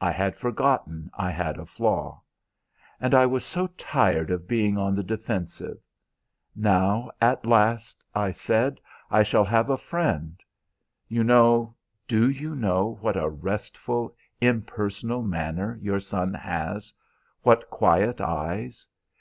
[0.00, 2.22] I had forgotten I had a flaw.
[3.00, 5.78] And I was so tired of being on the defensive.
[6.56, 8.80] Now at last, I said,
[9.12, 10.40] I shall have a friend!
[11.06, 11.76] You know
[12.08, 16.92] do you know what a restful, impersonal manner your son has?
[17.42, 18.88] What quiet eyes!